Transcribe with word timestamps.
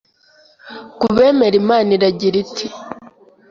ku 0.99 1.05
bemera 1.15 1.55
Imana 1.61 1.89
iragira 1.97 2.35
iti 2.43 2.65